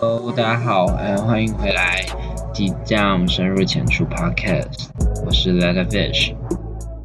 [0.00, 2.06] Hello，大家好，嗯，欢迎回来
[2.54, 4.88] 即将深入浅出 Podcast，
[5.26, 6.34] 我是 Letter Fish。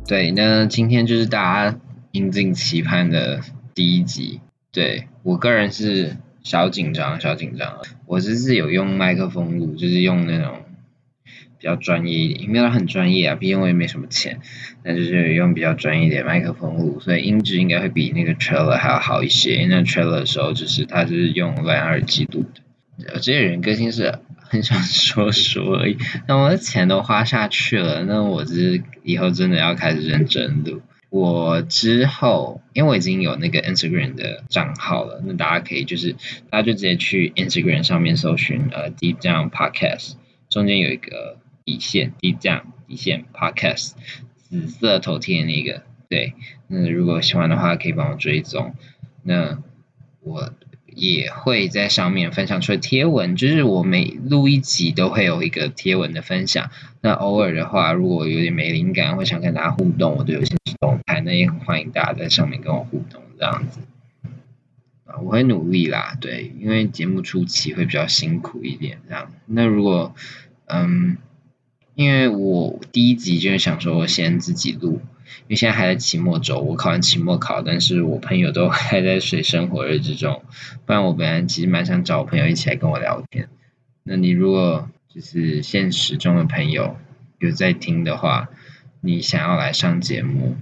[0.07, 1.77] 对，那今天就是大家
[2.13, 3.41] 引颈期盼的
[3.73, 4.39] 第一集。
[4.71, 7.79] 对我个人是小紧张，小紧张。
[8.05, 10.61] 我这是有用麦克风录，就是用那种
[11.25, 14.39] 比较专业一点，没有很专业啊，毕竟我也没什么钱，
[14.83, 19.57] 那就是用比较专业一点麦克风录，所以音质应该会比那个 Trailer 还要好一些。
[19.57, 22.61] 因为 Trailer 的时候，就是它是用蓝牙耳机录的。
[22.97, 30.81] 这些人个性是很想说说而已，那我的钱都花下去了，那我是以后真的要开始认真录。
[31.09, 36.13] 我之后，因为我已经有那个 Instagram 的账号了，那大家可以就是
[36.49, 40.13] 大家就直接去 Instagram 上面搜寻呃 Deep Down Podcast，
[40.49, 43.91] 中间有一个底线 Deep Down 底线 Podcast，
[44.37, 46.33] 紫色头贴那个，对，
[46.67, 48.73] 那如果喜欢的话可以帮我追踪，
[49.23, 49.61] 那
[50.21, 50.53] 我。
[50.95, 56.71] 也会在上面分享出来贴文，就是我每录一集都会有一个贴文的分享。
[57.01, 63.81] 那偶尔的话，如果有点没灵感，或想跟大家互动，我都有些动态，那也很欢迎大家在上面跟我互动这样子。
[65.03, 69.31] 啊，我会努力啦，对，因为节目初期会比较辛苦一点这样。
[69.45, 70.15] 那如果，
[70.65, 71.17] 嗯，
[71.93, 75.01] 因为我第一集就是想说我先自己录。
[75.41, 80.43] 因为现在还在期末周，我考完期末考，但是我朋友都还在水深火热之中。
[80.85, 83.49] 不然我本来其实蛮想找朋友一起来跟我聊天。
[84.03, 86.97] 那你如果就是现实中的朋友
[87.39, 88.49] 有在听的话，
[89.01, 90.55] 你想要来上节目，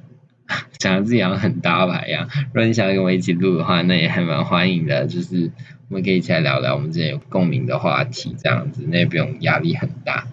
[0.77, 2.29] 讲的自己好像很大牌一样。
[2.47, 5.07] 如果你想要跟我一起录的话，那也还蛮欢迎的。
[5.07, 5.51] 就是
[5.89, 10.27] 我们可以一起来聊聊我们之间有共鸣的话题，这样子，那也不用压力很大。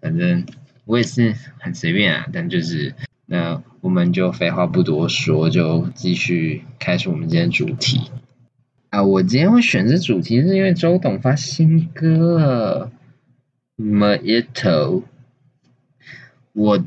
[0.00, 0.46] 反正
[0.84, 2.94] 我也是很随便啊，但就是。
[3.28, 8.10] 那我们就废话不多说，就继续开始我们今天主题
[8.90, 9.02] 啊！
[9.02, 12.92] 我今天会选这主题，是因为周董发新歌了，
[13.84, 15.00] 《Mojito》。
[16.52, 16.84] 我，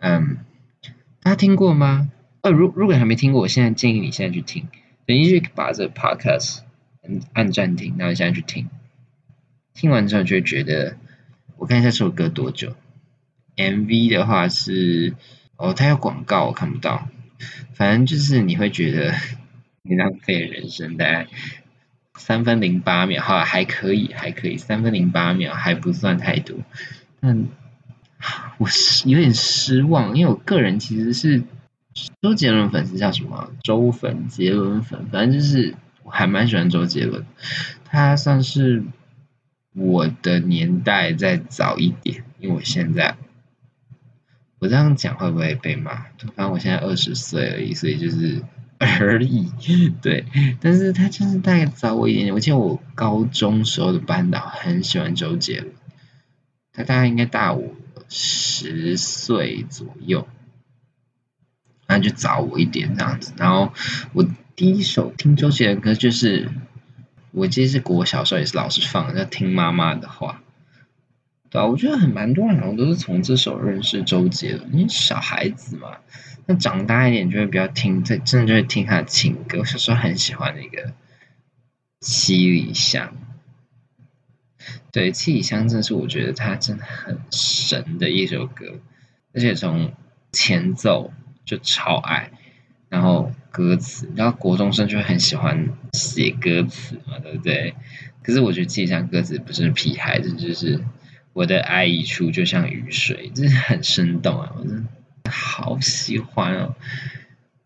[0.00, 0.38] 嗯，
[1.22, 2.10] 大家听过吗？
[2.40, 4.66] 呃，如如果还没听过，我现在建议你现在去听，
[5.06, 6.62] 等一下去把这 Podcast
[7.32, 8.68] 按暂停，然后现在去听。
[9.72, 10.96] 听完之后就会觉得，
[11.58, 12.74] 我看一下这首歌多久。
[13.60, 15.14] MV 的话是
[15.56, 17.06] 哦，它有广告我看不到，
[17.74, 19.14] 反正就是你会觉得
[19.82, 21.26] 你浪费人生，大概
[22.14, 26.56] 三分零八秒，哈，还可以，还可以，三分零八秒还不算太多，
[27.20, 27.46] 但
[28.56, 31.42] 我是有点失望，因为我个人其实是
[32.22, 37.26] 周杰伦粉丝，叫什么周粉、杰伦粉，反正就是我还蛮喜欢周杰伦，
[37.84, 38.82] 他算是
[39.74, 43.16] 我的年代再早一点，因为我现在。
[44.60, 45.94] 我这样讲会不会被骂？
[46.36, 48.42] 反正我现在二十岁而已，所以就是
[48.78, 49.50] 而已。
[50.02, 50.26] 对，
[50.60, 52.34] 但是他就是大概早我一点点。
[52.34, 55.72] 我记得我高中时候的班导很喜欢周杰伦，
[56.74, 57.74] 他大概应该大我
[58.10, 60.28] 十岁左右，
[61.86, 63.32] 那就早我一点这样子。
[63.38, 63.72] 然后
[64.12, 64.26] 我
[64.56, 66.50] 第一首听周杰伦歌就是，
[67.30, 70.42] 我记得是国小时候也是老师放的，叫《听妈妈的话》。
[71.50, 75.98] 对啊，我觉得很蛮多人好像都是从这首认识周杰伦，因为小孩子嘛，
[76.46, 79.58] 那长大一点就会比较听，这真的就会听他的情歌。
[79.58, 80.90] 我小时候很喜欢那个
[82.00, 83.16] 《七里香》，
[84.92, 88.78] 对，《七里香》真的是我觉得他真的很神的一首歌，
[89.34, 89.92] 而且从
[90.30, 91.12] 前奏
[91.44, 92.30] 就超爱，
[92.88, 97.74] 然后歌词，然后国中生就很喜欢写歌词嘛，对不对？
[98.22, 100.80] 可是我觉得《七里香》歌词不是屁孩子，就是。
[101.32, 104.52] 我的爱一出就像雨水，真的很生动啊！
[104.58, 104.84] 我真
[105.22, 106.74] 的好喜欢哦，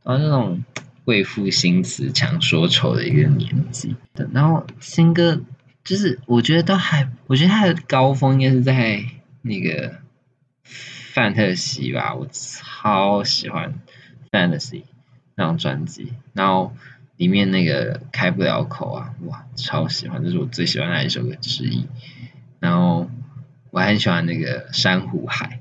[0.02, 0.62] 然后那种
[1.06, 3.96] 为赋新词强说愁的一个年纪。
[4.32, 5.40] 然后新歌
[5.82, 9.02] 就是我觉得都还，我觉得他的高峰应该是在
[9.40, 9.94] 那个
[11.14, 13.74] 范特西吧，我超喜欢
[14.30, 14.82] Fantasy
[15.36, 16.76] 那张专辑，然后
[17.16, 21.86] 里面那个开不了口啊，哇，超喜欢，这是我最喜欢的一首歌之一，
[22.60, 23.08] 然后。
[23.74, 25.58] 我很喜欢那个珊瑚海，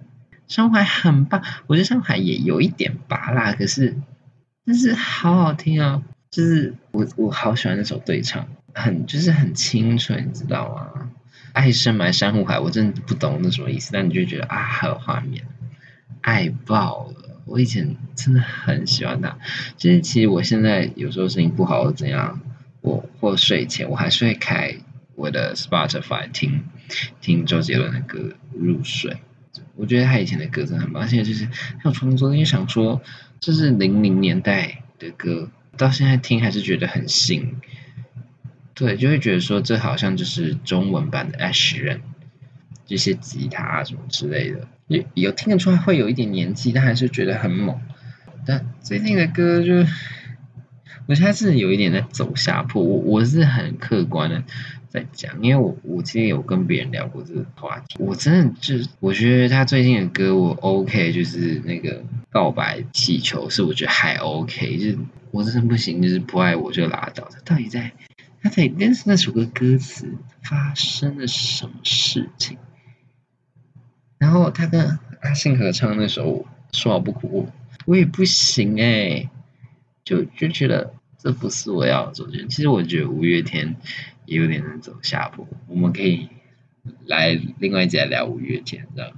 [0.47, 1.41] 珊瑚海很棒。
[1.65, 3.95] 我觉得珊瑚海也有一点拔辣，可是
[4.63, 6.03] 但是好好听啊！
[6.29, 11.09] 就是我我好喜欢那首对唱，很就是很清纯，你知道吗？
[11.53, 15.47] 爱深埋珊瑚海，我真的不懂那什么意思，但你就觉得啊，好有画面，
[16.21, 17.41] 爱爆了！
[17.45, 19.39] 我以前真的很喜欢它。
[19.75, 22.39] 就是其实我现在有时候声音不好或怎样，
[22.81, 24.75] 我或睡前我还是会开。
[25.15, 26.63] 我的 Spotify 听
[27.21, 29.17] 听周杰伦的歌入睡，
[29.75, 33.01] 我觉得他以前的歌真的很棒，现在就是他有创作，因为想说
[33.39, 37.57] 这是零零年代的歌，到现在听还是觉得很新。
[38.75, 42.01] 对，就会觉得说这好像就是中文版的 Ash 人，
[42.87, 47.79] 这些吉他啊什么之类的，有有听得出来会有一点年纪，但还是觉得很猛。
[48.45, 49.87] 但最近的歌就，
[51.05, 52.81] 我现在是有一点在走下坡。
[52.81, 54.43] 我我是很客观的
[54.93, 57.97] 在讲，因为我我之前有跟别人聊过这个话题。
[57.97, 64.97] 我真的就是我觉得他最近的歌我 OK，就是那个告白气球是我觉得还 OK，就是
[65.31, 67.27] 我真的不行，就是不爱我就拉倒。
[67.31, 67.91] 他到底在？
[68.43, 70.13] 他在但是那首歌歌词
[70.43, 72.59] 发生了什么事情？
[74.19, 77.49] 然后他跟阿信合唱那首说好不哭，
[77.87, 79.27] 我也不行哎，
[80.05, 82.45] 就就觉得这不是我要做的。
[82.47, 83.75] 其实我觉得五月天
[84.25, 86.29] 也有点能走下坡，我们可以
[87.05, 89.11] 来另外一集来聊五月天，这样。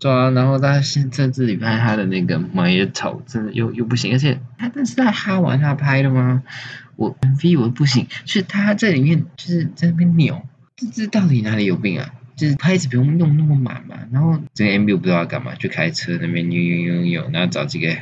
[0.00, 6.44] 对啊，然后他现在这里拍他的那个眉头，真的又又不行，而且他但是在哈完他拍的吗？
[6.94, 10.46] 我 MV 我不行，是他在里面就是在那边扭，
[10.76, 12.14] 这这到底哪里有病啊？
[12.36, 17.92] 就是拍子不用弄那么满嘛，然后这个 MV 我不知道要干嘛，就开车那边扭扭扭扭，然后找几个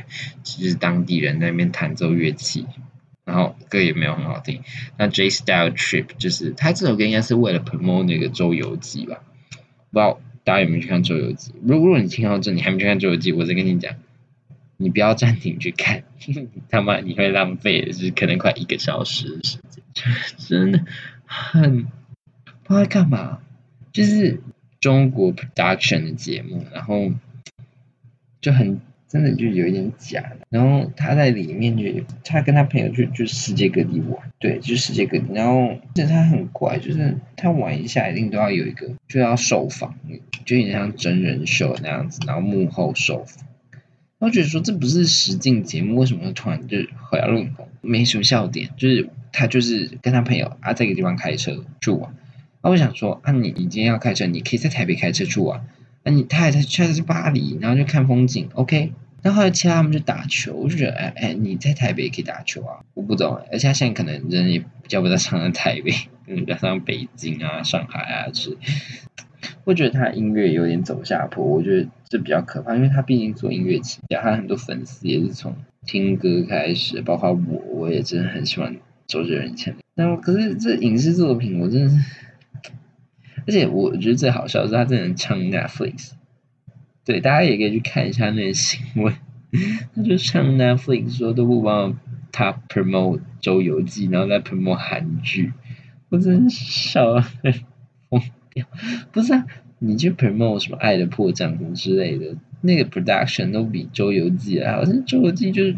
[0.43, 2.67] 就是当地人在那边弹奏乐器，
[3.25, 4.61] 然后歌也没有很好听。
[4.97, 9.23] 那 J Style Trip 就是他这首歌应该是为了 promote 那个周游记吧？
[9.91, 11.53] 不知道大家有没有去看周游记？
[11.63, 13.95] 如果你听到这，你还没去看周游记，我再跟你讲。
[14.79, 16.03] 你不要暂停去看，
[16.69, 19.83] 他妈你会浪费，就是可能快一个小时的时间，
[20.37, 20.85] 真的
[21.25, 21.85] 很
[22.63, 23.39] 不知道干嘛。
[23.91, 24.39] 就是
[24.79, 27.11] 中国 production 的节目，然后
[28.39, 30.23] 就很真的就有一点假。
[30.49, 31.83] 然后他在里面就
[32.23, 35.25] 他跟他朋友去就世界各地玩，对，就世界各地。
[35.33, 39.95] 然后其实他很乖，就是他玩一下一定都要有一个就要受访，
[40.45, 43.45] 就有点像真人秀那样子，然后幕后受访。
[44.19, 46.77] 我觉得说这不是实境节目，为什么突然就
[47.09, 47.53] 回来录影？
[47.81, 52.13] 没什么笑点，就是他就是跟他朋友啊，在一个地方开车去玩。
[52.63, 55.65] 那我想说啊，你你今天要开车，你可以在台北开车去玩。
[56.07, 58.93] 那你他还在去的是巴黎，然后就看风景，OK。
[59.21, 63.41] 然后后来其他他们就打球，我就觉得哎哎，你在台北也可以打球啊，我不懂。
[63.51, 65.91] 而且他现在可能人也比较不在上在台北，
[66.25, 68.57] 可 能比较像北京啊、上海啊之。
[69.65, 75.53] 我觉得他音乐有点走下坡，我觉得这比较可怕，因为他毕竟做音乐起家，他很多粉丝也是从
[75.85, 78.77] 听歌开始，包括我，我也真的很喜欢
[79.07, 79.75] 周杰伦以前。
[79.95, 81.97] 那可是这影视作品，我真的是，
[83.47, 86.11] 而且我觉得最好笑的是他真的唱 Netflix，
[87.05, 89.15] 对，大家也可以去看一下那些新闻，
[89.95, 91.97] 他就唱 Netflix 说都不帮
[92.31, 95.53] 他 promote 周游记，然后再 promote 韩剧，
[96.09, 97.25] 我真笑了，
[98.09, 98.21] 疯。
[99.11, 99.45] 不是啊，
[99.79, 105.77] 你去 promote 什么《爱的迫降》什么之类的，那个 production 都比《周游记》啊，好像《周游记》就是，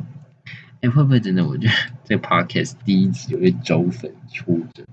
[0.79, 1.45] 哎，会不会真的？
[1.45, 1.73] 我觉得
[2.05, 4.85] 这 podcast 第一集有被周粉出的，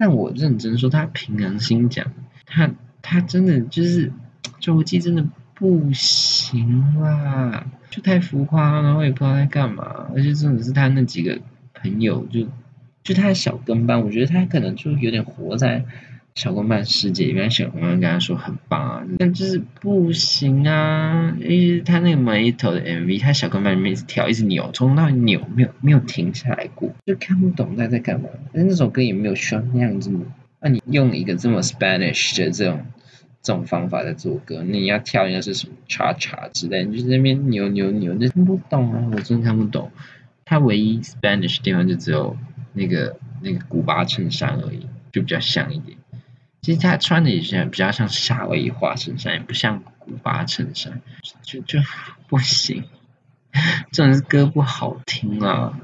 [0.00, 2.06] 但我认真说，他凭良心讲，
[2.46, 2.70] 他
[3.02, 4.08] 他真的就是
[4.58, 11.38] 《周记》真的不行啦，就太浮夸，然后也不知道在干嘛，而且真的是他那几个
[11.74, 12.46] 朋友，就
[13.02, 15.84] 就他的小跟班，我觉得他可能就有点活在。
[16.40, 21.36] 小公办世界，一般小公办跟他说很棒啊，但就是不行啊！
[21.38, 28.30] 因为他那个门一头的 MV，他小公办里面一直跳，一直扭，从那扭，没有没有停下来过，就看不懂他在干嘛。
[28.54, 30.10] 但那首歌也没有需要那样子，
[30.60, 32.86] 那你用一个这么 Spanish 的这种
[33.42, 39.04] 这种方法在做歌，那你要跳应该是什么叉叉之类，你就在那边扭扭扭，那听不懂啊！
[39.12, 39.90] 我真的看不懂。
[40.46, 42.34] 他唯一 Spanish 地方就只有
[42.72, 45.98] 那个那个古巴衬衫而已，就比较像一点。
[46.62, 51.00] 其实他穿的也是比较像夏威夷花衬衫，也不像古巴衬衫，
[51.42, 51.80] 就就
[52.28, 52.84] 不行。
[53.90, 55.80] 真的是歌不好听啊，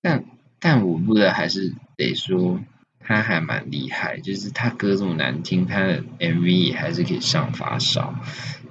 [0.00, 0.24] 但
[0.58, 2.60] 但我不得还是得说。
[3.02, 8.14] 他还蛮厉害，就是他歌这么难听，他的 MV 也还是可以上发烧。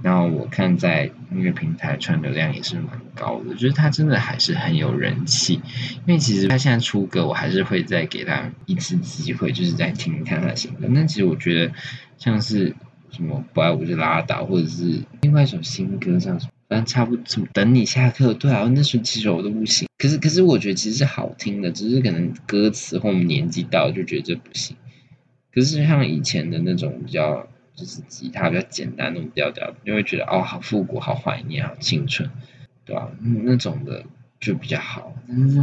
[0.02, 5.62] 然后我看在音乐平台传流量也是蛮高的，就是他真的还是很有人气。
[6.08, 10.88] 因为其实他现在出歌，我还是会再给他一次机会，就是再听看他的新歌。
[10.90, 11.74] 那其实我觉得
[12.18, 12.76] 像是
[13.12, 16.52] 什么不爱我就拉倒，或者是另外一首新歌叫什么。
[16.68, 17.24] 但差不多
[17.54, 19.88] 等你下课，对啊，那时候其实我都不行。
[20.02, 24.76] 可是可是我觉得其实是好听的，只是可能歌词或我们年纪到就觉得这不行。
[25.54, 32.28] 可是像以前的那种比较就是吉他比较简单那种调调，就会觉得哦好复古，好怀念，好青春，
[32.84, 33.12] 对吧？
[33.22, 34.04] 那种的
[34.40, 35.14] 就比较好。
[35.28, 35.60] 但是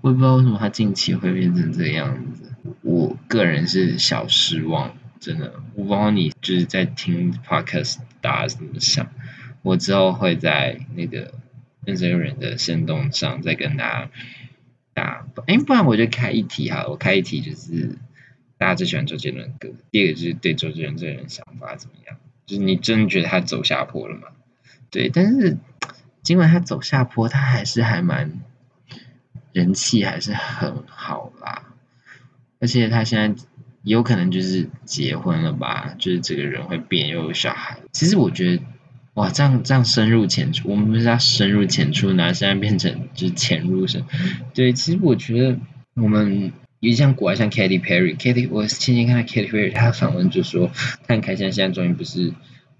[0.00, 5.52] 我也不知道为什么他近期会变成这个样子，我个人是小失望，真的。
[5.76, 9.08] 我不知道你就是在听 podcast 大家怎么想。
[9.62, 11.32] 我之后会在那个
[11.84, 14.10] 认识人的生动上再跟大家
[14.94, 17.98] 打哎，不然我就开一题哈，我开一题就是
[18.56, 19.70] 大家最喜欢周杰伦歌。
[19.90, 22.16] 第二个就是对周杰伦这个人想法怎么样？
[22.46, 24.28] 就是你真的觉得他走下坡了吗？
[24.90, 25.58] 对，但是
[26.22, 28.40] 尽管他走下坡，他还是还蛮
[29.52, 31.74] 人气还是很好啦。
[32.60, 33.42] 而且他现在
[33.82, 35.94] 有可能就是结婚了吧？
[35.98, 37.78] 就是这个人会变，又有小孩。
[37.92, 38.62] 其实我觉得。
[39.14, 44.02] 哇，这样这样深入浅出，我们不是要深入浅出，然后现在变成就是浅入深。
[44.54, 45.58] 对，其实我觉得
[45.92, 46.50] 我们
[46.80, 50.70] 也像国外像 Katy Perry，Katy 我前天看到 Katy Perry，他访问就说
[51.06, 52.32] 他很开心，现在终于不是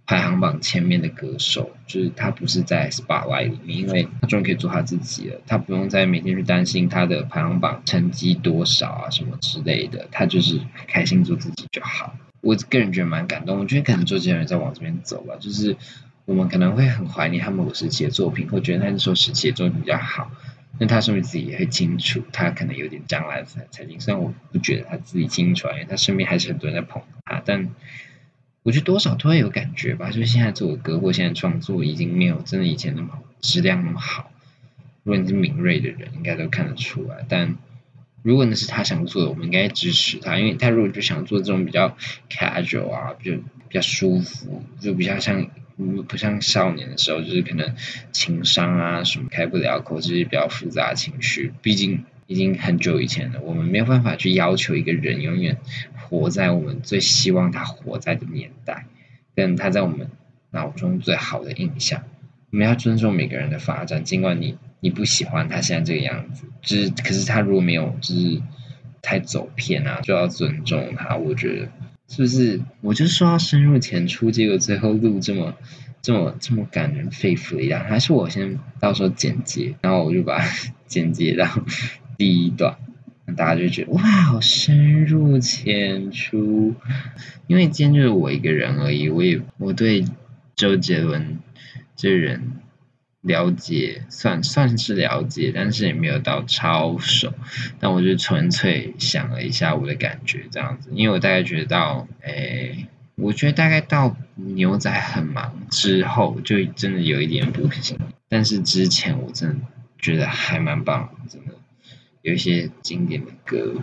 [0.07, 10.59] 排行榜前面的歌手，就是他不是在 Spotlight 里面，因为他终于可以做他自己了，他不用再每天去担心他的排行榜成绩多少啊什么之类的，他就是
[10.89, 12.17] 开心做自己就好。
[12.41, 15.77] 我个人觉得蛮感动，我觉得可能周杰伦在往这边走吧，就是。
[16.25, 20.31] 我们可能会很怀念他某个时期的作品，或觉得他那时候时期的作品比较好。
[20.79, 24.01] 那他是不是自己也会清楚，他可能有点将来才才经。
[24.01, 27.69] 虽然我不觉得他自己清楚，因为他身边还是很多人在捧他，但
[28.63, 30.11] 我觉得多少都会有感觉吧。
[30.11, 34.31] 就是现在做的歌或现在创作已经没有真的以前那么质量那么好。
[35.03, 37.27] 如果你是敏锐的人，应该都看得出来。
[37.29, 37.57] 但
[38.23, 41.97] 如果那是他想做的，我们应该支持他，因为他如果就想做这种比较
[42.31, 45.51] casual 啊，就比较舒服，就比较像。
[45.79, 47.75] 嗯不像少年的时候，就是可能
[48.13, 51.53] 情商啊什么开不了口，这些比较复杂情绪。
[51.63, 55.59] 毕竟已经很久以前了，我们没有办法去要求一个人永远
[55.99, 58.87] 活在我们最希望他活在的年代，
[59.35, 60.11] 跟他在我们
[60.51, 62.05] 脑中最好的印象。
[62.51, 68.43] 我们要尊重每个人的发展，尽管你你不喜欢他现在这个样子，就是可是他如果没有就是
[69.01, 71.17] 太走偏啊，就要尊重他。
[71.17, 71.69] 我觉得。
[72.15, 75.55] 是不是我就说要深入浅出，结果最后录这么
[76.03, 77.83] 这么这么感人肺腑的一样？
[77.85, 80.45] 还是我先到时候剪辑，然后我就把
[80.87, 81.49] 剪辑到
[82.19, 82.77] 第一段，
[83.35, 86.75] 大家就觉得哇，好深入浅出。
[87.47, 90.05] 因为今天就是我一个人而已，我也我对
[90.55, 91.39] 周杰伦
[91.97, 92.43] 这人。
[93.23, 97.33] 了解算算是了解，但是也没有到超熟。
[97.81, 107.97] 但我就纯粹想了一下我的感觉，这样子，因为我大概觉得到，诶，我觉得大概到牛仔很忙之后，就真的有一点不行。
[108.29, 109.57] 但是之前我真的
[109.99, 111.53] 觉得还蛮棒，真的
[112.23, 113.77] 有一些经典的歌，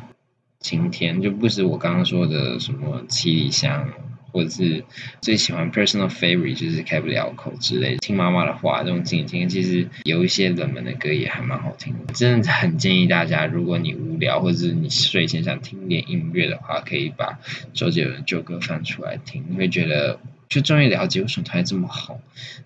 [0.59, 3.89] 晴天就不是我刚刚说的什么七里香。
[4.31, 4.83] 或者是
[5.21, 12.13] 最喜欢 personal favorite 就是开不了口之类，听妈妈的话这种静听，其实有一些冷门的歌也还蛮好听的。
[12.13, 17.39] 真的很建议大家，如果你无聊或者是你睡前想听点音乐的话，可以把
[17.73, 22.19] 周杰伦旧歌翻出来听，你会觉得就终于了解为什么他这么红，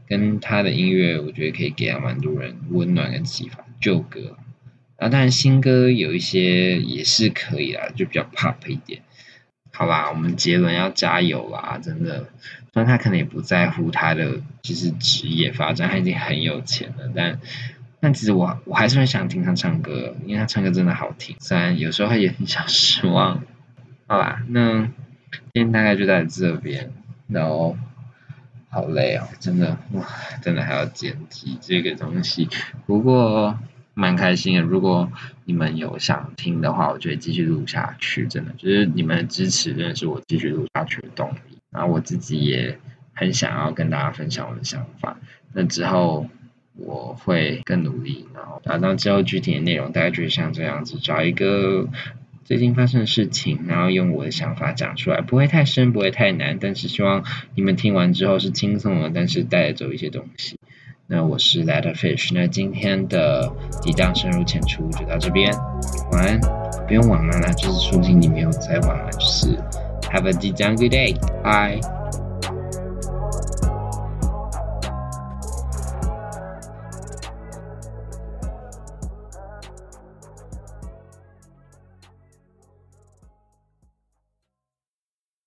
[0.08, 3.66] 跟他的音乐，我觉得可以给到蛮多人温暖跟启发。
[3.82, 4.38] 旧歌
[4.98, 9.02] 啊，当然新歌有一些也是可以啦，就比较 pop 一点。
[9.76, 11.80] 好吧，我们杰伦要加油啦！
[11.82, 12.28] 真的，
[12.72, 17.40] 虽然他可能也不在乎他的就是职业发展，他已经很有钱了，但
[18.00, 21.36] 但其实我我还是很想听他唱歌，因为他唱歌真的好听。
[21.40, 23.44] 虽然有时候他也很想失望。
[24.06, 24.84] 好吧，那
[25.54, 26.92] 今天大概就在这边，
[27.28, 27.76] 然后
[28.70, 30.06] 好累哦，真的哇，
[30.44, 32.48] 真的还要剪辑这个东西，
[32.86, 33.58] 不过。
[33.94, 35.12] 蛮开心的，如果
[35.46, 38.26] 你们有想听的话，我就会继续录下去。
[38.28, 41.58] 真的，就是你们的支持，真的是我继续录下去的动力。
[41.72, 42.80] 然后我自己也
[43.14, 45.18] 很想要跟大家分享我的想法。
[45.54, 46.28] 那之后
[46.76, 51.88] 我会更努力，然后达到之后具体的内容，大概就是像这样子，找一个
[52.46, 57.24] 最近发生的事情，然后用我的想法讲出来，不会太深，不会太难，但是希望
[57.56, 60.60] 你们听完之后是轻松的，但是带走一些东西。
[61.06, 65.54] 那我是 Letterfish，那今天的抵挡深入浅出就到这边，
[66.12, 66.40] 晚安，
[66.88, 69.58] 不用晚安啦，就是说不定你没有在晚安，就是
[70.10, 72.03] Have a 即将 good day，bye。